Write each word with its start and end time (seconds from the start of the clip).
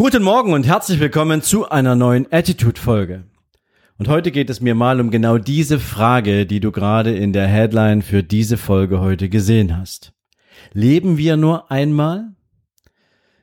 Guten 0.00 0.22
Morgen 0.22 0.54
und 0.54 0.66
herzlich 0.66 0.98
willkommen 0.98 1.42
zu 1.42 1.68
einer 1.68 1.94
neuen 1.94 2.26
Attitude-Folge. 2.32 3.24
Und 3.98 4.08
heute 4.08 4.30
geht 4.30 4.48
es 4.48 4.62
mir 4.62 4.74
mal 4.74 4.98
um 4.98 5.10
genau 5.10 5.36
diese 5.36 5.78
Frage, 5.78 6.46
die 6.46 6.58
du 6.58 6.72
gerade 6.72 7.14
in 7.14 7.34
der 7.34 7.46
Headline 7.46 8.00
für 8.00 8.22
diese 8.22 8.56
Folge 8.56 9.00
heute 9.00 9.28
gesehen 9.28 9.76
hast. 9.76 10.14
Leben 10.72 11.18
wir 11.18 11.36
nur 11.36 11.70
einmal? 11.70 12.34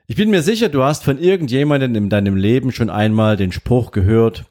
Ich 0.08 0.16
bin 0.16 0.32
mir 0.32 0.42
sicher, 0.42 0.70
du 0.70 0.82
hast 0.82 1.04
von 1.04 1.20
irgendjemandem 1.20 1.94
in 1.94 2.10
deinem 2.10 2.36
Leben 2.36 2.72
schon 2.72 2.90
einmal 2.90 3.38
den 3.38 3.52
Spruch 3.52 3.92
gehört, 3.92 4.46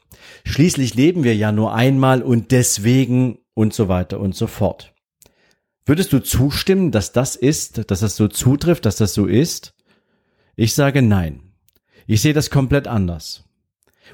schließlich 0.45 0.95
leben 0.95 1.24
wir 1.24 1.34
ja 1.34 1.50
nur 1.50 1.74
einmal 1.74 2.23
und 2.23 2.52
deswegen 2.52 3.40
und 3.52 3.74
so 3.74 3.88
weiter 3.88 4.20
und 4.20 4.36
so 4.36 4.46
fort. 4.46 4.95
Würdest 5.84 6.12
du 6.12 6.20
zustimmen, 6.20 6.92
dass 6.92 7.10
das 7.10 7.34
ist, 7.34 7.90
dass 7.90 7.98
das 7.98 8.14
so 8.14 8.28
zutrifft, 8.28 8.86
dass 8.86 8.95
das 8.95 9.12
so 9.12 9.26
ist? 9.26 9.74
Ich 10.54 10.73
sage 10.73 11.02
nein. 11.02 11.45
Ich 12.06 12.23
sehe 12.23 12.33
das 12.33 12.51
komplett 12.51 12.87
anders. 12.87 13.45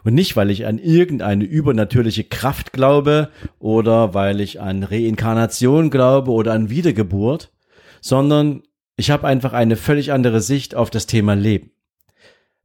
Und 0.04 0.14
nicht, 0.14 0.36
weil 0.36 0.50
ich 0.50 0.66
an 0.66 0.78
irgendeine 0.78 1.44
übernatürliche 1.44 2.24
Kraft 2.24 2.72
glaube 2.72 3.30
oder 3.58 4.14
weil 4.14 4.40
ich 4.40 4.60
an 4.60 4.82
Reinkarnation 4.82 5.90
glaube 5.90 6.30
oder 6.30 6.52
an 6.52 6.70
Wiedergeburt, 6.70 7.52
sondern 8.00 8.62
ich 8.96 9.10
habe 9.10 9.26
einfach 9.26 9.52
eine 9.52 9.76
völlig 9.76 10.12
andere 10.12 10.40
Sicht 10.40 10.74
auf 10.74 10.90
das 10.90 11.06
Thema 11.06 11.34
Leben. 11.34 11.70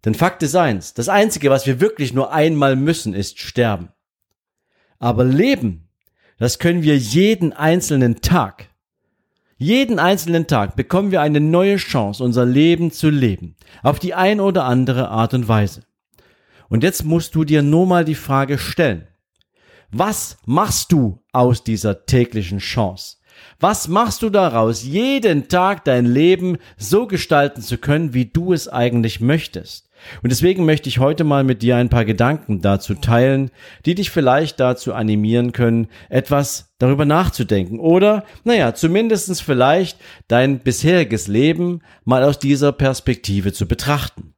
Denn 0.05 0.15
Fakt 0.15 0.41
ist 0.43 0.55
eins, 0.55 0.93
das 0.93 1.09
Einzige, 1.09 1.49
was 1.49 1.65
wir 1.67 1.81
wirklich 1.81 2.13
nur 2.13 2.31
einmal 2.31 2.75
müssen, 2.75 3.13
ist 3.13 3.39
sterben. 3.39 3.89
Aber 4.99 5.25
Leben, 5.25 5.89
das 6.37 6.59
können 6.59 6.83
wir 6.83 6.97
jeden 6.97 7.53
einzelnen 7.53 8.21
Tag. 8.21 8.69
Jeden 9.59 9.97
einzelnen 9.97 10.45
Tag 10.45 10.75
bekommen 10.75 11.11
wir 11.11 11.21
eine 11.21 11.39
neue 11.39 11.77
Chance, 11.77 12.23
unser 12.23 12.45
Leben 12.45 12.91
zu 12.91 13.09
leben, 13.09 13.55
auf 13.81 13.97
die 13.97 14.13
ein 14.13 14.39
oder 14.39 14.65
andere 14.65 15.09
Art 15.09 15.33
und 15.33 15.47
Weise. 15.47 15.81
Und 16.69 16.83
jetzt 16.83 17.03
musst 17.03 17.33
du 17.33 17.43
dir 17.43 17.63
nur 17.63 17.87
mal 17.87 18.05
die 18.05 18.15
Frage 18.15 18.59
stellen, 18.59 19.07
was 19.89 20.37
machst 20.45 20.91
du 20.91 21.23
aus 21.31 21.63
dieser 21.63 22.05
täglichen 22.05 22.59
Chance? 22.59 23.17
Was 23.59 23.87
machst 23.87 24.21
du 24.21 24.29
daraus, 24.29 24.83
jeden 24.83 25.47
Tag 25.47 25.85
dein 25.85 26.05
Leben 26.05 26.57
so 26.77 27.07
gestalten 27.07 27.61
zu 27.61 27.77
können, 27.77 28.13
wie 28.13 28.25
du 28.25 28.53
es 28.53 28.67
eigentlich 28.67 29.21
möchtest? 29.21 29.86
Und 30.23 30.31
deswegen 30.31 30.65
möchte 30.65 30.89
ich 30.89 30.99
heute 30.99 31.23
mal 31.23 31.43
mit 31.43 31.61
dir 31.61 31.75
ein 31.77 31.89
paar 31.89 32.05
Gedanken 32.05 32.61
dazu 32.61 32.93
teilen, 32.93 33.51
die 33.85 33.95
dich 33.95 34.09
vielleicht 34.09 34.59
dazu 34.59 34.93
animieren 34.93 35.51
können, 35.51 35.87
etwas 36.09 36.73
darüber 36.79 37.05
nachzudenken 37.05 37.79
oder, 37.79 38.23
naja, 38.43 38.73
zumindestens 38.73 39.41
vielleicht 39.41 39.99
dein 40.27 40.59
bisheriges 40.59 41.27
Leben 41.27 41.81
mal 42.05 42.23
aus 42.23 42.39
dieser 42.39 42.71
Perspektive 42.71 43.53
zu 43.53 43.67
betrachten. 43.67 44.33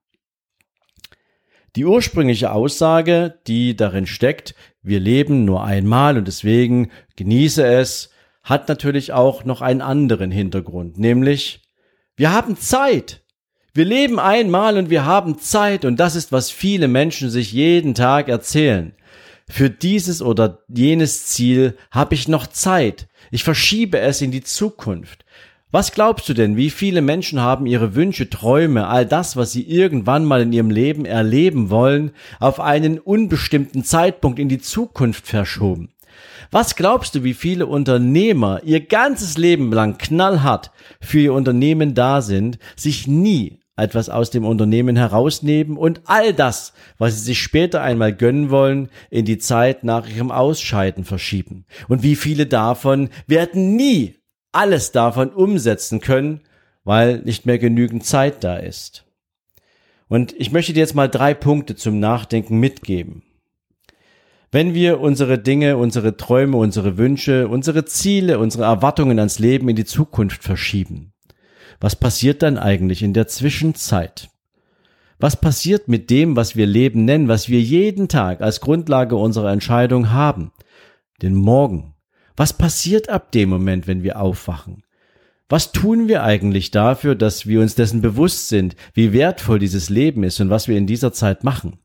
Die 1.76 1.86
ursprüngliche 1.86 2.52
Aussage, 2.52 3.40
die 3.48 3.76
darin 3.76 4.08
steckt, 4.08 4.56
wir 4.82 5.00
leben 5.00 5.46
nur 5.46 5.64
einmal 5.64 6.18
und 6.18 6.28
deswegen 6.28 6.90
genieße 7.16 7.66
es, 7.66 8.10
hat 8.42 8.68
natürlich 8.68 9.14
auch 9.14 9.44
noch 9.46 9.62
einen 9.62 9.82
anderen 9.82 10.32
Hintergrund, 10.32 10.98
nämlich 10.98 11.62
wir 12.16 12.34
haben 12.34 12.58
Zeit. 12.58 13.24
Wir 13.74 13.86
leben 13.86 14.20
einmal 14.20 14.78
und 14.78 14.90
wir 14.90 15.06
haben 15.06 15.38
Zeit 15.38 15.86
und 15.86 16.00
das 16.00 16.16
ist, 16.16 16.32
was 16.32 16.50
viele 16.50 16.88
Menschen 16.88 17.30
sich 17.30 17.54
jeden 17.54 17.94
Tag 17.94 18.28
erzählen. 18.28 18.94
Für 19.48 19.70
dieses 19.70 20.22
oder 20.22 20.60
jenes 20.68 21.28
Ziel 21.28 21.78
habe 21.92 22.16
ich 22.16 22.28
noch 22.28 22.48
Zeit. 22.48 23.08
Ich 23.32 23.44
verschiebe 23.44 24.00
es 24.00 24.22
in 24.22 24.32
die 24.32 24.44
Zukunft. 24.44 25.24
Was 25.72 25.92
glaubst 25.92 26.28
du 26.28 26.34
denn, 26.34 26.58
wie 26.58 26.72
viele 26.72 27.02
Menschen 27.02 27.42
haben 27.42 27.68
ihre 27.68 27.94
Wünsche, 27.94 28.28
Träume, 28.28 28.88
all 28.88 29.06
das, 29.06 29.36
was 29.36 29.52
sie 29.52 29.62
irgendwann 29.62 30.26
mal 30.26 30.42
in 30.42 30.52
ihrem 30.52 30.72
Leben 30.72 31.06
erleben 31.06 31.70
wollen, 31.70 32.12
auf 32.40 32.60
einen 32.60 32.98
unbestimmten 32.98 33.84
Zeitpunkt 33.84 34.40
in 34.40 34.50
die 34.50 34.58
Zukunft 34.58 35.28
verschoben? 35.28 35.90
Was 36.52 36.76
glaubst 36.76 37.16
du, 37.16 37.24
wie 37.24 37.34
viele 37.34 37.66
Unternehmer 37.68 38.62
ihr 38.64 38.86
ganzes 38.86 39.38
Leben 39.38 39.72
lang 39.72 39.98
knallhart 39.98 40.72
für 41.00 41.20
ihr 41.20 41.34
Unternehmen 41.34 41.94
da 41.94 42.22
sind, 42.22 42.60
sich 42.76 43.08
nie 43.08 43.60
etwas 43.76 44.10
aus 44.10 44.30
dem 44.30 44.46
Unternehmen 44.46 44.96
herausnehmen 44.96 45.78
und 45.78 46.02
all 46.06 46.34
das, 46.34 46.74
was 46.98 47.16
sie 47.16 47.26
sich 47.26 47.42
später 47.42 47.82
einmal 47.82 48.14
gönnen 48.14 48.50
wollen, 48.50 48.90
in 49.10 49.26
die 49.26 49.38
Zeit 49.38 49.84
nach 49.84 50.08
ihrem 50.08 50.32
Ausscheiden 50.32 51.06
verschieben. 51.06 51.66
Und 51.88 52.04
wie 52.04 52.16
viele 52.16 52.46
davon 52.46 53.10
werden 53.28 53.76
nie 53.76 54.16
alles 54.52 54.92
davon 54.92 55.32
umsetzen 55.32 56.02
können, 56.02 56.42
weil 56.84 57.20
nicht 57.20 57.46
mehr 57.46 57.60
genügend 57.60 58.06
Zeit 58.06 58.44
da 58.44 58.58
ist. 58.58 59.06
Und 60.08 60.34
ich 60.38 60.52
möchte 60.52 60.74
dir 60.74 60.80
jetzt 60.80 60.96
mal 60.96 61.08
drei 61.08 61.34
Punkte 61.34 61.76
zum 61.76 62.00
Nachdenken 62.00 62.60
mitgeben. 62.60 63.24
Wenn 64.52 64.74
wir 64.74 65.00
unsere 65.00 65.38
Dinge, 65.38 65.78
unsere 65.78 66.18
Träume, 66.18 66.58
unsere 66.58 66.98
Wünsche, 66.98 67.48
unsere 67.48 67.86
Ziele, 67.86 68.40
unsere 68.40 68.64
Erwartungen 68.64 69.20
ans 69.20 69.38
Leben 69.38 69.70
in 69.70 69.76
die 69.76 69.86
Zukunft 69.86 70.44
verschieben, 70.44 71.14
was 71.80 71.96
passiert 71.96 72.42
dann 72.42 72.58
eigentlich 72.58 73.04
in 73.04 73.14
der 73.14 73.28
Zwischenzeit? 73.28 74.30
Was 75.20 75.40
passiert 75.40 75.88
mit 75.88 76.10
dem, 76.10 76.36
was 76.36 76.56
wir 76.56 76.66
Leben 76.66 77.06
nennen, 77.06 77.28
was 77.28 77.48
wir 77.48 77.62
jeden 77.62 78.08
Tag 78.08 78.42
als 78.42 78.60
Grundlage 78.60 79.16
unserer 79.18 79.52
Entscheidung 79.52 80.12
haben? 80.12 80.52
Den 81.22 81.36
Morgen. 81.36 81.94
Was 82.36 82.54
passiert 82.54 83.10
ab 83.10 83.32
dem 83.32 83.50
Moment, 83.50 83.86
wenn 83.86 84.02
wir 84.02 84.20
aufwachen? 84.20 84.84
Was 85.48 85.72
tun 85.72 86.08
wir 86.08 86.24
eigentlich 86.24 86.72
dafür, 86.72 87.16
dass 87.16 87.46
wir 87.46 87.62
uns 87.62 87.76
dessen 87.76 88.02
bewusst 88.02 88.50
sind, 88.50 88.76
wie 88.94 89.14
wertvoll 89.14 89.60
dieses 89.60 89.90
Leben 89.90 90.24
ist 90.24 90.40
und 90.40 90.50
was 90.50 90.68
wir 90.68 90.78
in 90.78 90.88
dieser 90.88 91.12
Zeit 91.12 91.44
machen? 91.44 91.80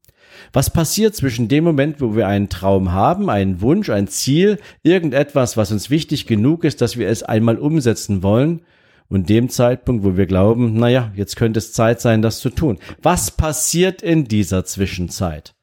Was 0.53 0.71
passiert 0.71 1.15
zwischen 1.15 1.49
dem 1.49 1.65
Moment, 1.65 2.01
wo 2.01 2.17
wir 2.17 2.27
einen 2.27 2.49
Traum 2.49 2.93
haben, 2.93 3.31
einen 3.31 3.61
Wunsch, 3.61 3.91
ein 3.91 4.09
Ziel, 4.09 4.59
irgendetwas, 4.83 5.57
was 5.57 5.73
uns 5.73 5.91
wichtig 5.91 6.27
genug 6.27 6.65
ist, 6.65 6.81
dass 6.81 6.97
wir 6.97 7.09
es 7.09 7.23
einmal 7.23 7.59
umsetzen 7.59 8.23
wollen, 8.23 8.61
und 9.09 9.29
dem 9.29 9.49
Zeitpunkt, 9.49 10.05
wo 10.05 10.17
wir 10.17 10.27
glauben, 10.27 10.75
naja, 10.75 11.13
jetzt 11.15 11.37
könnte 11.37 11.59
es 11.59 11.73
Zeit 11.73 12.01
sein, 12.01 12.23
das 12.23 12.41
zu 12.41 12.51
tun. 12.51 12.79
Was 13.03 13.31
passiert 13.31 14.03
in 14.03 14.25
dieser 14.25 14.65
Zwischenzeit? 14.65 15.55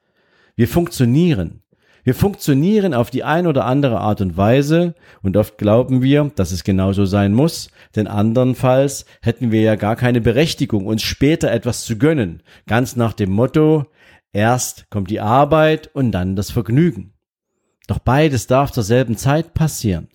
Wir 0.55 0.67
funktionieren. 0.67 1.61
Wir 2.03 2.15
funktionieren 2.15 2.95
auf 2.95 3.11
die 3.11 3.23
ein 3.23 3.45
oder 3.45 3.65
andere 3.65 3.99
Art 3.99 4.21
und 4.21 4.35
Weise 4.35 4.95
und 5.21 5.37
oft 5.37 5.59
glauben 5.59 6.01
wir, 6.01 6.31
dass 6.35 6.51
es 6.51 6.63
genauso 6.63 7.05
sein 7.05 7.33
muss, 7.33 7.69
denn 7.95 8.07
andernfalls 8.07 9.05
hätten 9.21 9.51
wir 9.51 9.61
ja 9.61 9.75
gar 9.75 9.95
keine 9.95 10.19
Berechtigung, 10.19 10.87
uns 10.87 11.03
später 11.03 11.51
etwas 11.51 11.83
zu 11.83 11.97
gönnen. 11.97 12.41
Ganz 12.67 12.95
nach 12.95 13.13
dem 13.13 13.31
Motto, 13.31 13.85
erst 14.33 14.89
kommt 14.89 15.09
die 15.09 15.19
Arbeit 15.19 15.89
und 15.93 16.11
dann 16.11 16.35
das 16.35 16.51
Vergnügen. 16.51 17.13
Doch 17.87 17.99
beides 17.99 18.47
darf 18.47 18.71
zur 18.71 18.83
selben 18.83 19.17
Zeit 19.17 19.53
passieren. 19.53 20.09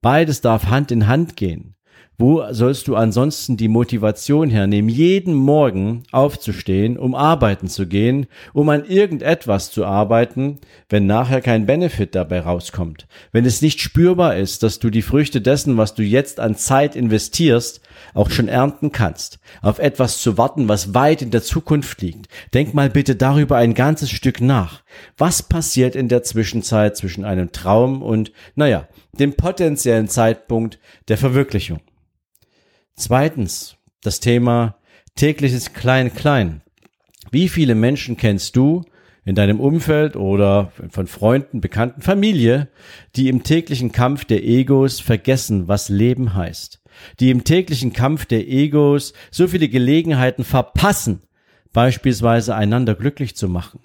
Beides 0.00 0.40
darf 0.40 0.66
Hand 0.66 0.90
in 0.90 1.06
Hand 1.06 1.36
gehen. 1.36 1.76
Wo 2.16 2.44
sollst 2.52 2.86
du 2.86 2.94
ansonsten 2.94 3.56
die 3.56 3.66
Motivation 3.66 4.48
hernehmen, 4.48 4.88
jeden 4.88 5.34
Morgen 5.34 6.04
aufzustehen, 6.12 6.96
um 6.96 7.16
arbeiten 7.16 7.66
zu 7.66 7.88
gehen, 7.88 8.26
um 8.52 8.68
an 8.68 8.84
irgendetwas 8.84 9.72
zu 9.72 9.84
arbeiten, 9.84 10.60
wenn 10.88 11.06
nachher 11.06 11.40
kein 11.40 11.66
Benefit 11.66 12.14
dabei 12.14 12.38
rauskommt? 12.38 13.08
Wenn 13.32 13.44
es 13.44 13.62
nicht 13.62 13.80
spürbar 13.80 14.36
ist, 14.36 14.62
dass 14.62 14.78
du 14.78 14.90
die 14.90 15.02
Früchte 15.02 15.40
dessen, 15.40 15.76
was 15.76 15.96
du 15.96 16.04
jetzt 16.04 16.38
an 16.38 16.54
Zeit 16.54 16.94
investierst, 16.94 17.80
auch 18.14 18.30
schon 18.30 18.46
ernten 18.46 18.92
kannst, 18.92 19.40
auf 19.60 19.80
etwas 19.80 20.20
zu 20.20 20.38
warten, 20.38 20.68
was 20.68 20.94
weit 20.94 21.20
in 21.20 21.32
der 21.32 21.42
Zukunft 21.42 22.00
liegt. 22.00 22.28
Denk 22.54 22.74
mal 22.74 22.90
bitte 22.90 23.16
darüber 23.16 23.56
ein 23.56 23.74
ganzes 23.74 24.10
Stück 24.10 24.40
nach. 24.40 24.82
Was 25.18 25.42
passiert 25.42 25.96
in 25.96 26.08
der 26.08 26.22
Zwischenzeit 26.22 26.96
zwischen 26.96 27.24
einem 27.24 27.50
Traum 27.50 28.02
und, 28.02 28.30
naja, 28.54 28.86
dem 29.18 29.34
potenziellen 29.34 30.06
Zeitpunkt 30.06 30.78
der 31.08 31.18
Verwirklichung? 31.18 31.80
Zweitens, 32.96 33.76
das 34.02 34.20
Thema 34.20 34.76
tägliches 35.14 35.72
Klein-Klein. 35.72 36.62
Wie 37.30 37.48
viele 37.48 37.74
Menschen 37.74 38.16
kennst 38.16 38.56
du 38.56 38.84
in 39.24 39.34
deinem 39.34 39.60
Umfeld 39.60 40.16
oder 40.16 40.72
von 40.90 41.06
Freunden, 41.06 41.60
Bekannten, 41.60 42.02
Familie, 42.02 42.68
die 43.16 43.28
im 43.28 43.42
täglichen 43.42 43.92
Kampf 43.92 44.24
der 44.24 44.44
Egos 44.44 45.00
vergessen, 45.00 45.68
was 45.68 45.88
Leben 45.88 46.34
heißt? 46.34 46.82
Die 47.20 47.30
im 47.30 47.44
täglichen 47.44 47.92
Kampf 47.92 48.26
der 48.26 48.46
Egos 48.46 49.14
so 49.30 49.48
viele 49.48 49.68
Gelegenheiten 49.68 50.44
verpassen, 50.44 51.22
beispielsweise 51.72 52.54
einander 52.54 52.94
glücklich 52.94 53.34
zu 53.34 53.48
machen 53.48 53.80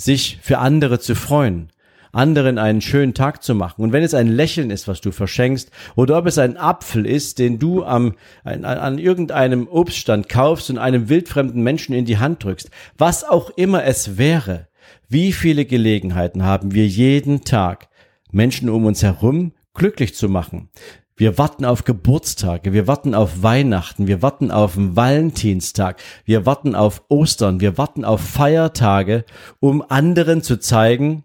sich 0.00 0.38
für 0.42 0.58
andere 0.58 0.98
zu 0.98 1.14
freuen, 1.14 1.68
anderen 2.12 2.58
einen 2.58 2.80
schönen 2.80 3.14
Tag 3.14 3.42
zu 3.42 3.54
machen. 3.54 3.82
Und 3.82 3.92
wenn 3.92 4.02
es 4.02 4.14
ein 4.14 4.28
Lächeln 4.28 4.70
ist, 4.70 4.88
was 4.88 5.00
du 5.00 5.10
verschenkst, 5.10 5.70
oder 5.96 6.18
ob 6.18 6.26
es 6.26 6.38
ein 6.38 6.56
Apfel 6.56 7.06
ist, 7.06 7.38
den 7.38 7.58
du 7.58 7.84
am, 7.84 8.14
an, 8.44 8.64
an 8.64 8.98
irgendeinem 8.98 9.68
Obststand 9.68 10.28
kaufst 10.28 10.70
und 10.70 10.78
einem 10.78 11.08
wildfremden 11.08 11.62
Menschen 11.62 11.94
in 11.94 12.04
die 12.04 12.18
Hand 12.18 12.44
drückst, 12.44 12.70
was 12.98 13.24
auch 13.24 13.50
immer 13.50 13.84
es 13.84 14.18
wäre, 14.18 14.68
wie 15.08 15.32
viele 15.32 15.64
Gelegenheiten 15.64 16.44
haben 16.44 16.74
wir 16.74 16.86
jeden 16.86 17.44
Tag, 17.44 17.88
Menschen 18.32 18.68
um 18.68 18.84
uns 18.84 19.02
herum 19.02 19.52
glücklich 19.74 20.14
zu 20.14 20.28
machen. 20.28 20.68
Wir 21.16 21.36
warten 21.36 21.66
auf 21.66 21.84
Geburtstage, 21.84 22.72
wir 22.72 22.86
warten 22.86 23.14
auf 23.14 23.42
Weihnachten, 23.42 24.06
wir 24.06 24.22
warten 24.22 24.50
auf 24.50 24.74
den 24.74 24.96
Valentinstag, 24.96 26.00
wir 26.24 26.46
warten 26.46 26.74
auf 26.74 27.02
Ostern, 27.10 27.60
wir 27.60 27.76
warten 27.76 28.06
auf 28.06 28.22
Feiertage, 28.22 29.26
um 29.58 29.84
anderen 29.86 30.42
zu 30.42 30.58
zeigen, 30.58 31.24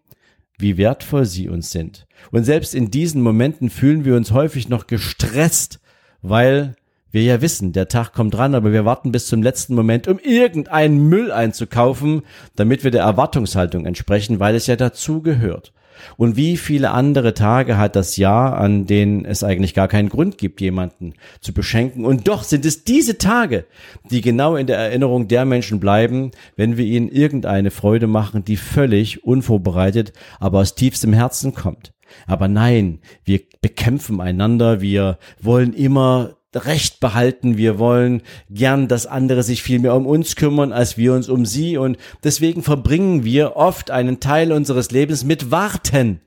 wie 0.58 0.78
wertvoll 0.78 1.26
sie 1.26 1.50
uns 1.50 1.72
sind. 1.72 2.08
Und 2.32 2.44
selbst 2.44 2.74
in 2.74 2.92
diesen 2.92 3.22
Momenten 3.22 3.70
fühlen 3.70 4.06
wir 4.06 4.16
uns 4.16 4.32
häufig 4.32 4.70
noch 4.70 4.88
gestresst, 4.88 5.80
weil 6.22 6.76
wir 7.12 7.24
ja 7.24 7.42
wissen, 7.42 7.72
der 7.72 7.88
Tag 7.88 8.14
kommt 8.14 8.34
dran, 8.34 8.56
aber 8.56 8.74
wir 8.74 8.84
warten 8.84 9.12
bis 9.12 9.28
zum 9.28 9.42
letzten 9.42 9.74
Moment, 9.74 10.08
um 10.08 10.20
irgendeinen 10.20 11.08
Müll 11.08 11.32
einzukaufen, 11.32 12.24
damit 12.56 12.84
wir 12.84 12.92
der 12.92 13.04
Erwartungshaltung 13.04 13.86
entsprechen, 13.86 14.40
weil 14.40 14.56
es 14.56 14.68
ja 14.68 14.76
dazu 14.76 15.22
gehört. 15.22 15.72
Und 16.18 16.36
wie 16.36 16.58
viele 16.58 16.92
andere 16.92 17.34
Tage 17.34 17.78
hat 17.78 17.96
das 17.96 18.18
Jahr, 18.18 18.58
an 18.58 18.86
denen 18.86 19.26
es 19.26 19.44
eigentlich 19.44 19.74
gar 19.74 19.88
keinen 19.88 20.10
Grund 20.10 20.38
gibt, 20.38 20.62
jemanden 20.62 21.14
zu 21.42 21.54
beschenken. 21.54 22.06
Und 22.06 22.28
doch 22.28 22.44
sind 22.44 22.66
es 22.66 22.84
diese 22.84 23.18
Tage, 23.18 23.66
die 24.10 24.22
genau 24.22 24.56
in 24.56 24.68
der 24.68 24.78
Erinnerung 24.78 25.28
der 25.28 25.46
Menschen 25.46 25.80
bleiben, 25.80 26.32
wenn 26.56 26.78
wir 26.78 26.86
ihnen 26.86 27.10
irgendeine 27.10 27.72
Freude 27.72 28.08
machen, 28.08 28.44
die 28.44 28.58
völlig 28.58 29.24
unvorbereitet, 29.24 30.14
aber 30.40 30.60
aus 30.60 30.76
tiefstem 30.76 31.14
Herzen 31.14 31.54
kommt. 31.54 31.94
Aber 32.28 32.48
nein, 32.48 33.00
wir 33.24 33.42
bekämpfen 33.62 34.22
einander, 34.22 34.82
wir 34.82 35.18
wollen 35.42 35.74
immer 35.74 36.35
Recht 36.56 37.00
behalten. 37.00 37.58
Wir 37.58 37.80
wollen 37.80 38.22
gern, 38.50 38.88
dass 38.88 39.06
andere 39.06 39.44
sich 39.44 39.62
viel 39.62 39.80
mehr 39.80 39.96
um 39.96 40.06
uns 40.06 40.36
kümmern, 40.36 40.72
als 40.72 40.98
wir 40.98 41.14
uns 41.14 41.30
um 41.30 41.46
sie. 41.46 41.78
Und 41.78 41.98
deswegen 42.24 42.64
verbringen 42.64 43.24
wir 43.24 43.56
oft 43.56 43.92
einen 43.92 44.20
Teil 44.20 44.52
unseres 44.52 44.92
Lebens 44.92 45.24
mit 45.24 45.52
Warten. 45.52 46.22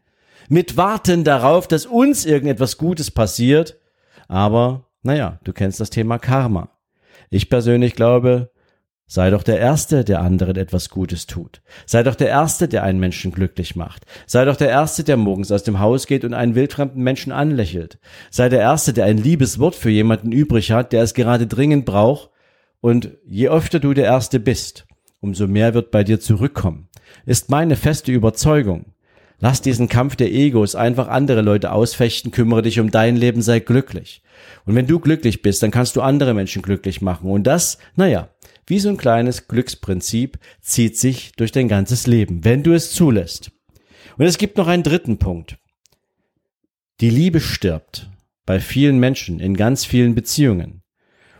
Mit 0.49 0.77
Warten 0.77 1.25
darauf, 1.25 1.69
dass 1.69 1.87
uns 1.87 2.25
irgendetwas 2.25 2.79
Gutes 2.79 3.11
passiert. 3.11 3.79
Aber, 4.29 4.87
naja, 5.03 5.41
du 5.45 5.53
kennst 5.53 5.81
das 5.81 5.91
Thema 5.91 6.19
Karma. 6.19 6.71
Ich 7.31 7.51
persönlich 7.51 7.95
glaube, 7.95 8.51
Sei 9.11 9.31
doch 9.31 9.43
der 9.43 9.59
Erste, 9.59 10.05
der 10.05 10.21
anderen 10.21 10.57
etwas 10.57 10.91
Gutes 10.91 11.27
tut. 11.27 11.63
Sei 11.87 12.03
doch 12.03 12.15
der 12.15 12.29
Erste, 12.29 12.69
der 12.69 12.83
einen 12.83 13.01
Menschen 13.01 13.33
glücklich 13.33 13.75
macht. 13.75 14.05
Sei 14.27 14.45
doch 14.45 14.57
der 14.57 14.69
Erste, 14.69 15.03
der 15.03 15.17
morgens 15.17 15.51
aus 15.51 15.63
dem 15.63 15.81
Haus 15.81 16.07
geht 16.07 16.27
und 16.27 16.35
einen 16.35 16.55
wildfremden 16.55 17.03
Menschen 17.03 17.33
anlächelt. 17.33 17.99
Sei 18.31 18.51
der 18.51 18.61
Erste, 18.61 18.93
der 18.93 19.07
ein 19.07 19.17
liebes 19.17 19.59
Wort 19.59 19.75
für 19.75 19.89
jemanden 19.89 20.31
übrig 20.31 20.73
hat, 20.73 20.93
der 20.93 21.03
es 21.03 21.15
gerade 21.15 21.47
dringend 21.47 21.87
braucht. 21.87 22.29
Und 22.83 23.13
je 23.27 23.49
öfter 23.49 23.81
du 23.81 23.95
der 23.95 24.05
Erste 24.05 24.39
bist, 24.41 24.87
umso 25.21 25.47
mehr 25.47 25.73
wird 25.73 25.91
bei 25.91 26.05
dir 26.05 26.21
zurückkommen. 26.21 26.91
Ist 27.25 27.51
meine 27.51 27.77
feste 27.77 28.13
Überzeugung. 28.13 28.93
Lass 29.41 29.63
diesen 29.63 29.89
Kampf 29.89 30.17
der 30.17 30.33
Egos 30.33 30.75
einfach 30.75 31.09
andere 31.09 31.41
Leute 31.41 31.73
ausfechten, 31.73 32.31
kümmere 32.31 32.63
dich 32.63 32.79
um 32.79 32.91
dein 32.91 33.17
Leben, 33.17 33.41
sei 33.41 33.61
glücklich. 33.61 34.23
Und 34.67 34.75
wenn 34.75 34.87
du 34.87 34.99
glücklich 34.99 35.41
bist, 35.41 35.63
dann 35.63 35.71
kannst 35.71 35.97
du 35.97 36.03
andere 36.03 36.35
Menschen 36.35 36.61
glücklich 36.61 37.01
machen. 37.01 37.31
Und 37.31 37.45
das, 37.45 37.79
naja, 37.97 38.29
wie 38.69 38.79
so 38.79 38.89
ein 38.89 38.97
kleines 38.97 39.49
Glücksprinzip 39.49 40.39
zieht 40.61 40.97
sich 40.97 41.33
durch 41.33 41.53
dein 41.53 41.69
ganzes 41.69 42.07
Leben, 42.07 42.45
wenn 42.45 42.63
du 42.63 42.73
es 42.73 42.93
zulässt. 42.93 43.51
Und 44.17 44.27
es 44.27 44.39
gibt 44.39 44.57
noch 44.57 44.67
einen 44.67 44.83
dritten 44.83 45.19
Punkt. 45.19 45.59
Die 47.01 47.11
Liebe 47.11 47.41
stirbt 47.41 48.11
bei 48.45 48.61
vielen 48.61 48.99
Menschen 48.99 49.41
in 49.41 49.57
ganz 49.57 49.85
vielen 49.85 50.15
Beziehungen. 50.15 50.83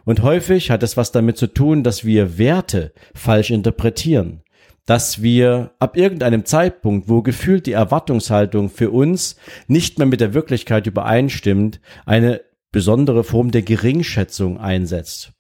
Und 0.05 0.23
häufig 0.23 0.71
hat 0.71 0.83
es 0.83 0.97
was 0.97 1.13
damit 1.13 1.37
zu 1.37 1.49
tun, 1.49 1.83
dass 1.83 2.05
wir 2.05 2.39
Werte 2.39 2.93
falsch 3.15 3.51
interpretieren, 3.51 4.43
dass 4.87 5.21
wir 5.21 5.73
ab 5.81 5.97
irgendeinem 5.97 6.47
Zeitpunkt, 6.47 7.09
wo 7.09 7.21
gefühlt 7.21 7.67
die 7.67 7.73
Erwartungshaltung 7.73 8.71
für 8.71 8.91
uns 8.91 9.37
nicht 9.67 9.99
mehr 9.99 10.07
mit 10.07 10.21
der 10.21 10.33
Wirklichkeit 10.33 10.87
übereinstimmt, 10.87 11.81
eine 12.07 12.41
besondere 12.73 13.25
Form 13.25 13.51
der 13.51 13.63
Geringschätzung 13.63 14.59
einsetzt. 14.59 15.33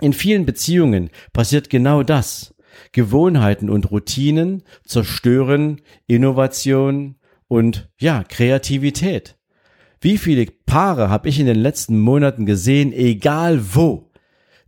In 0.00 0.12
vielen 0.12 0.46
Beziehungen 0.46 1.10
passiert 1.32 1.70
genau 1.70 2.02
das. 2.02 2.54
Gewohnheiten 2.92 3.68
und 3.68 3.90
Routinen 3.90 4.62
zerstören 4.84 5.80
Innovation 6.06 7.16
und 7.48 7.88
ja, 7.98 8.24
Kreativität. 8.24 9.36
Wie 10.00 10.16
viele 10.16 10.46
Paare 10.66 11.10
habe 11.10 11.28
ich 11.28 11.38
in 11.38 11.46
den 11.46 11.58
letzten 11.58 12.00
Monaten 12.00 12.46
gesehen, 12.46 12.92
egal 12.92 13.74
wo, 13.74 14.10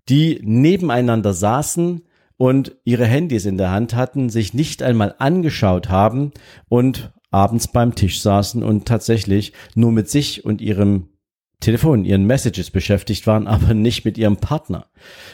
die 0.08 0.40
nebeneinander 0.42 1.32
saßen 1.32 2.02
und 2.36 2.76
ihre 2.84 3.06
Handys 3.06 3.46
in 3.46 3.56
der 3.56 3.70
Hand 3.70 3.94
hatten, 3.94 4.28
sich 4.28 4.52
nicht 4.52 4.82
einmal 4.82 5.14
angeschaut 5.18 5.88
haben 5.88 6.32
und 6.68 7.12
abends 7.30 7.68
beim 7.68 7.94
Tisch 7.94 8.20
saßen 8.20 8.62
und 8.62 8.86
tatsächlich 8.86 9.52
nur 9.74 9.92
mit 9.92 10.10
sich 10.10 10.44
und 10.44 10.60
ihrem 10.60 11.08
Telefon, 11.62 12.04
ihren 12.04 12.26
Messages 12.26 12.70
beschäftigt 12.70 13.26
waren, 13.26 13.46
aber 13.48 13.72
nicht 13.72 14.04
mit 14.04 14.18
ihrem 14.18 14.36
Partner. 14.36 14.86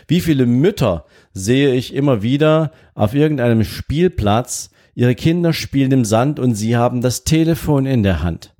Wie 0.07 0.21
viele 0.21 0.47
Mütter 0.47 1.05
sehe 1.33 1.75
ich 1.75 1.95
immer 1.95 2.23
wieder 2.23 2.73
auf 2.95 3.15
irgendeinem 3.15 3.65
Spielplatz, 3.65 4.71
ihre 4.95 5.15
Kinder 5.15 5.53
spielen 5.53 5.93
im 5.93 6.05
Sand 6.05 6.39
und 6.39 6.55
sie 6.55 6.77
haben 6.77 7.01
das 7.01 7.25
Telefon 7.25 7.87
in 7.87 8.03
der 8.03 8.23
Hand. 8.23 8.55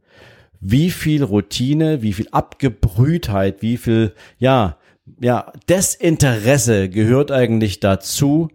Wie 0.61 0.91
viel 0.91 1.23
Routine, 1.23 2.03
wie 2.03 2.13
viel 2.13 2.29
Abgebrühtheit, 2.33 3.63
wie 3.63 3.77
viel, 3.77 4.13
ja, 4.39 4.77
ja, 5.21 5.53
Desinteresse 5.69 6.89
gehört 6.89 7.31
eigentlich 7.31 7.81
dazu, 7.81 8.49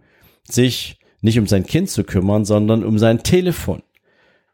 sich 0.48 0.98
nicht 1.20 1.38
um 1.38 1.46
sein 1.46 1.64
Kind 1.64 1.88
zu 1.88 2.04
kümmern, 2.04 2.44
sondern 2.44 2.84
um 2.84 2.98
sein 2.98 3.22
Telefon. 3.22 3.82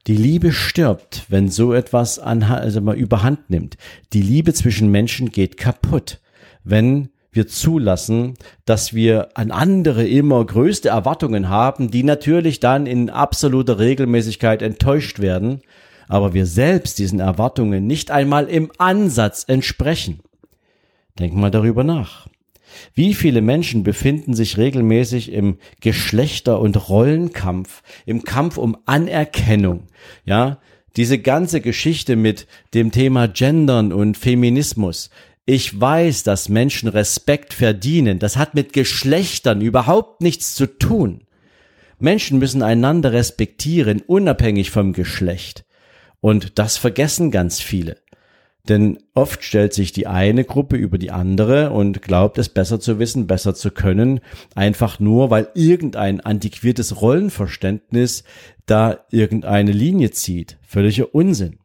Die 0.07 0.17
Liebe 0.17 0.53
stirbt, 0.53 1.27
wenn 1.29 1.49
so 1.49 1.75
etwas 1.75 2.19
an, 2.19 2.43
also 2.43 2.81
mal 2.81 2.97
überhand 2.97 3.51
nimmt. 3.51 3.77
Die 4.13 4.23
Liebe 4.23 4.55
zwischen 4.55 4.91
Menschen 4.91 5.31
geht 5.31 5.57
kaputt, 5.57 6.21
wenn 6.65 7.11
wir 7.33 7.47
zulassen, 7.47 8.35
dass 8.65 8.95
wir 8.95 9.29
an 9.35 9.51
andere 9.51 10.07
immer 10.07 10.45
größte 10.45 10.89
Erwartungen 10.89 11.49
haben, 11.49 11.91
die 11.91 12.03
natürlich 12.03 12.61
dann 12.61 12.87
in 12.87 13.11
absoluter 13.11 13.79
Regelmäßigkeit 13.79 14.63
enttäuscht 14.63 15.21
werden, 15.21 15.61
aber 16.09 16.35
wir 16.35 16.47
selbst 16.47 16.99
diesen 16.99 17.21
Erwartungen 17.21 17.87
nicht 17.87 18.11
einmal 18.11 18.49
im 18.49 18.73
Ansatz 18.79 19.45
entsprechen. 19.47 20.21
Denk 21.19 21.35
mal 21.35 21.51
darüber 21.51 21.85
nach. 21.85 22.27
Wie 22.95 23.15
viele 23.15 23.41
Menschen 23.41 23.83
befinden 23.83 24.35
sich 24.35 24.59
regelmäßig 24.59 25.33
im 25.33 25.59
Geschlechter- 25.81 26.61
und 26.61 26.89
Rollenkampf, 26.89 27.83
im 28.07 28.25
Kampf 28.25 28.57
um 28.57 28.77
Anerkennung, 28.87 29.85
ja? 30.25 30.59
Diese 30.97 31.19
ganze 31.21 31.61
Geschichte 31.61 32.17
mit 32.17 32.49
dem 32.75 32.91
Thema 32.91 33.29
Gendern 33.29 33.93
und 33.93 34.17
Feminismus. 34.17 35.11
Ich 35.47 35.81
weiß, 35.81 36.25
dass 36.25 36.49
Menschen 36.49 36.89
Respekt 36.89 37.55
verdienen. 37.55 38.19
Das 38.19 38.37
hat 38.37 38.55
mit 38.55 38.73
Geschlechtern 38.73 39.61
überhaupt 39.61 40.21
nichts 40.21 40.55
zu 40.55 40.67
tun. 40.67 41.23
Menschen 42.01 42.39
müssen 42.39 42.63
einander 42.63 43.13
respektieren, 43.13 44.03
unabhängig 44.07 44.71
vom 44.71 44.93
Geschlecht. 44.93 45.65
Und 46.21 46.59
das 46.59 46.77
vergessen 46.77 47.31
ganz 47.31 47.61
viele. 47.61 47.97
Denn 48.69 48.99
oft 49.15 49.43
stellt 49.43 49.73
sich 49.73 49.93
die 49.93 50.07
eine 50.07 50.45
Gruppe 50.45 50.77
über 50.77 50.99
die 50.99 51.11
andere 51.11 51.71
und 51.71 52.03
glaubt 52.03 52.39
es 52.39 52.49
besser 52.49 52.79
zu 52.79 52.99
wissen, 52.99 53.27
besser 53.27 53.55
zu 53.55 53.71
können, 53.71 54.21
einfach 54.55 55.01
nur, 55.01 55.31
weil 55.31 55.49
irgendein 55.55 56.21
antiquiertes 56.21 57.01
Rollenverständnis 57.01 58.25
da 58.67 59.01
irgendeine 59.11 59.73
Linie 59.73 60.11
zieht. 60.11 60.59
Völliger 60.63 61.15
Unsinn. 61.15 61.59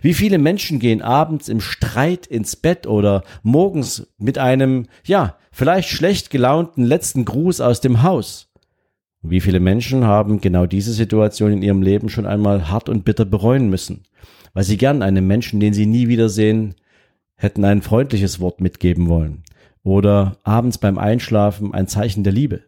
Wie 0.00 0.14
viele 0.14 0.38
Menschen 0.38 0.78
gehen 0.78 1.02
abends 1.02 1.48
im 1.48 1.60
Streit 1.60 2.26
ins 2.26 2.56
Bett 2.56 2.86
oder 2.86 3.22
morgens 3.42 4.12
mit 4.18 4.38
einem, 4.38 4.86
ja, 5.04 5.36
vielleicht 5.50 5.88
schlecht 5.88 6.30
gelaunten 6.30 6.84
letzten 6.84 7.24
Gruß 7.24 7.60
aus 7.60 7.80
dem 7.80 8.02
Haus? 8.02 8.52
Wie 9.22 9.40
viele 9.40 9.60
Menschen 9.60 10.04
haben 10.04 10.40
genau 10.40 10.66
diese 10.66 10.92
Situation 10.92 11.52
in 11.52 11.62
ihrem 11.62 11.82
Leben 11.82 12.08
schon 12.08 12.26
einmal 12.26 12.68
hart 12.68 12.88
und 12.88 13.04
bitter 13.04 13.24
bereuen 13.24 13.70
müssen? 13.70 14.04
Weil 14.54 14.64
sie 14.64 14.76
gern 14.76 15.02
einem 15.02 15.26
Menschen, 15.26 15.60
den 15.60 15.74
sie 15.74 15.86
nie 15.86 16.08
wiedersehen, 16.08 16.74
hätten 17.36 17.64
ein 17.64 17.82
freundliches 17.82 18.40
Wort 18.40 18.60
mitgeben 18.60 19.08
wollen 19.08 19.42
oder 19.82 20.38
abends 20.44 20.78
beim 20.78 20.98
Einschlafen 20.98 21.74
ein 21.74 21.88
Zeichen 21.88 22.24
der 22.24 22.32
Liebe. 22.32 22.62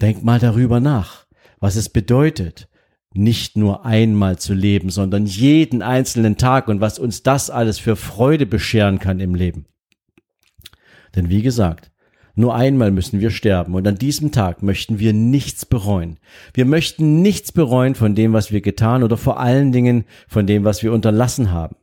Denk 0.00 0.24
mal 0.24 0.38
darüber 0.38 0.80
nach, 0.80 1.26
was 1.58 1.76
es 1.76 1.88
bedeutet, 1.88 2.68
nicht 3.12 3.56
nur 3.56 3.84
einmal 3.84 4.38
zu 4.38 4.54
leben, 4.54 4.90
sondern 4.90 5.26
jeden 5.26 5.82
einzelnen 5.82 6.36
Tag 6.36 6.68
und 6.68 6.80
was 6.80 6.98
uns 6.98 7.22
das 7.22 7.50
alles 7.50 7.78
für 7.78 7.96
Freude 7.96 8.46
bescheren 8.46 8.98
kann 8.98 9.20
im 9.20 9.34
Leben. 9.34 9.66
Denn 11.16 11.28
wie 11.28 11.42
gesagt, 11.42 11.90
Nur 12.40 12.54
einmal 12.54 12.90
müssen 12.90 13.20
wir 13.20 13.30
sterben 13.30 13.74
und 13.74 13.86
an 13.86 13.96
diesem 13.96 14.32
Tag 14.32 14.62
möchten 14.62 14.98
wir 14.98 15.12
nichts 15.12 15.66
bereuen. 15.66 16.16
Wir 16.54 16.64
möchten 16.64 17.20
nichts 17.20 17.52
bereuen 17.52 17.94
von 17.94 18.14
dem, 18.14 18.32
was 18.32 18.50
wir 18.50 18.62
getan 18.62 19.02
oder 19.02 19.18
vor 19.18 19.38
allen 19.38 19.72
Dingen 19.72 20.06
von 20.26 20.46
dem, 20.46 20.64
was 20.64 20.82
wir 20.82 20.94
unterlassen 20.94 21.52
haben. 21.52 21.76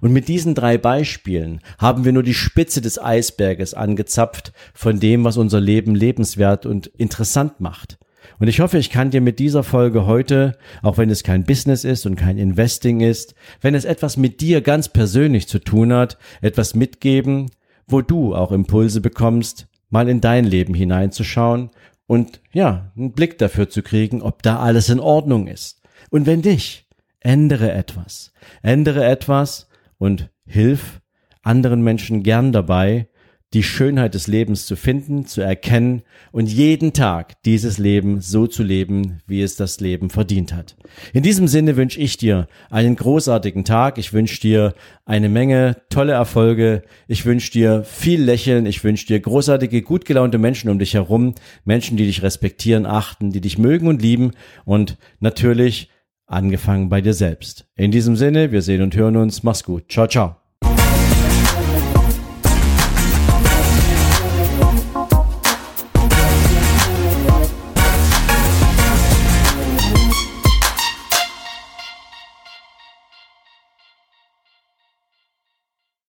Und 0.00 0.14
mit 0.14 0.28
diesen 0.28 0.54
drei 0.54 0.78
Beispielen 0.78 1.60
haben 1.76 2.06
wir 2.06 2.14
nur 2.14 2.22
die 2.22 2.32
Spitze 2.32 2.80
des 2.80 2.98
Eisberges 2.98 3.74
angezapft 3.74 4.54
von 4.72 4.98
dem, 4.98 5.24
was 5.24 5.36
unser 5.36 5.60
Leben 5.60 5.94
lebenswert 5.94 6.64
und 6.64 6.86
interessant 6.86 7.60
macht. 7.60 7.98
Und 8.38 8.48
ich 8.48 8.60
hoffe, 8.60 8.78
ich 8.78 8.88
kann 8.88 9.10
dir 9.10 9.20
mit 9.20 9.38
dieser 9.38 9.62
Folge 9.62 10.06
heute, 10.06 10.56
auch 10.80 10.96
wenn 10.96 11.10
es 11.10 11.22
kein 11.22 11.44
Business 11.44 11.84
ist 11.84 12.06
und 12.06 12.16
kein 12.16 12.38
Investing 12.38 13.00
ist, 13.00 13.34
wenn 13.60 13.74
es 13.74 13.84
etwas 13.84 14.16
mit 14.16 14.40
dir 14.40 14.62
ganz 14.62 14.88
persönlich 14.88 15.48
zu 15.48 15.58
tun 15.58 15.92
hat, 15.92 16.16
etwas 16.40 16.74
mitgeben, 16.74 17.50
wo 17.86 18.00
du 18.00 18.34
auch 18.34 18.52
Impulse 18.52 19.02
bekommst, 19.02 19.67
mal 19.90 20.08
in 20.08 20.20
dein 20.20 20.44
Leben 20.44 20.74
hineinzuschauen 20.74 21.70
und 22.06 22.40
ja, 22.52 22.92
einen 22.96 23.12
Blick 23.12 23.38
dafür 23.38 23.68
zu 23.68 23.82
kriegen, 23.82 24.22
ob 24.22 24.42
da 24.42 24.58
alles 24.58 24.88
in 24.88 25.00
Ordnung 25.00 25.46
ist. 25.46 25.82
Und 26.10 26.26
wenn 26.26 26.40
nicht, 26.40 26.86
ändere 27.20 27.72
etwas. 27.72 28.32
Ändere 28.62 29.04
etwas 29.04 29.68
und 29.98 30.30
hilf 30.46 31.00
anderen 31.42 31.82
Menschen 31.82 32.22
gern 32.22 32.52
dabei, 32.52 33.08
die 33.54 33.62
Schönheit 33.62 34.14
des 34.14 34.26
Lebens 34.26 34.66
zu 34.66 34.76
finden, 34.76 35.24
zu 35.24 35.40
erkennen 35.40 36.02
und 36.32 36.46
jeden 36.46 36.92
Tag 36.92 37.42
dieses 37.44 37.78
Leben 37.78 38.20
so 38.20 38.46
zu 38.46 38.62
leben, 38.62 39.20
wie 39.26 39.40
es 39.40 39.56
das 39.56 39.80
Leben 39.80 40.10
verdient 40.10 40.52
hat. 40.52 40.76
In 41.14 41.22
diesem 41.22 41.48
Sinne 41.48 41.76
wünsche 41.76 41.98
ich 41.98 42.18
dir 42.18 42.46
einen 42.68 42.96
großartigen 42.96 43.64
Tag. 43.64 43.96
Ich 43.96 44.12
wünsche 44.12 44.40
dir 44.40 44.74
eine 45.06 45.30
Menge 45.30 45.76
tolle 45.88 46.12
Erfolge. 46.12 46.82
Ich 47.06 47.24
wünsche 47.24 47.50
dir 47.50 47.84
viel 47.84 48.22
Lächeln. 48.22 48.66
Ich 48.66 48.84
wünsche 48.84 49.06
dir 49.06 49.18
großartige, 49.18 49.80
gut 49.80 50.04
gelaunte 50.04 50.36
Menschen 50.36 50.68
um 50.68 50.78
dich 50.78 50.94
herum. 50.94 51.34
Menschen, 51.64 51.96
die 51.96 52.06
dich 52.06 52.22
respektieren, 52.22 52.84
achten, 52.84 53.30
die 53.30 53.40
dich 53.40 53.56
mögen 53.56 53.88
und 53.88 54.02
lieben. 54.02 54.32
Und 54.66 54.98
natürlich 55.20 55.88
angefangen 56.26 56.90
bei 56.90 57.00
dir 57.00 57.14
selbst. 57.14 57.66
In 57.74 57.90
diesem 57.90 58.14
Sinne, 58.14 58.52
wir 58.52 58.60
sehen 58.60 58.82
und 58.82 58.94
hören 58.94 59.16
uns. 59.16 59.42
Mach's 59.42 59.64
gut. 59.64 59.90
Ciao, 59.90 60.06
ciao. 60.06 60.37